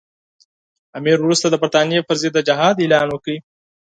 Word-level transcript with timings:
امیر 0.97 1.17
وروسته 1.21 1.47
د 1.49 1.55
برټانیې 1.61 2.01
پر 2.07 2.15
ضد 2.21 2.31
د 2.35 2.39
جهاد 2.47 2.75
اعلان 2.81 3.07
وکړ. 3.09 3.35